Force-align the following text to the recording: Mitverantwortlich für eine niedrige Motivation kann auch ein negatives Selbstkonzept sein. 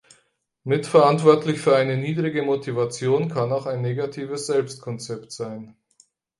Mitverantwortlich 0.63 1.59
für 1.59 1.75
eine 1.75 1.95
niedrige 1.95 2.41
Motivation 2.41 3.29
kann 3.29 3.51
auch 3.51 3.67
ein 3.67 3.83
negatives 3.83 4.47
Selbstkonzept 4.47 5.31
sein. 5.31 5.75